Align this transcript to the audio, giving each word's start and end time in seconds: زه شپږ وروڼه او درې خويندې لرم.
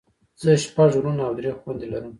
زه 0.41 0.51
شپږ 0.65 0.91
وروڼه 0.97 1.23
او 1.27 1.33
درې 1.37 1.51
خويندې 1.59 1.87
لرم. 1.91 2.09